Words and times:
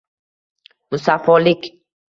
Musaffolik 0.89 1.61